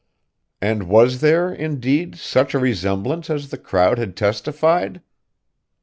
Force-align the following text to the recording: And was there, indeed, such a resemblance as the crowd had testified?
And 0.63 0.89
was 0.89 1.21
there, 1.21 1.53
indeed, 1.53 2.15
such 2.17 2.55
a 2.55 2.59
resemblance 2.59 3.29
as 3.29 3.49
the 3.49 3.57
crowd 3.59 3.99
had 3.99 4.17
testified? 4.17 5.03